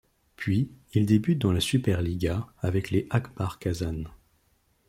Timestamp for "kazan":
3.59-4.05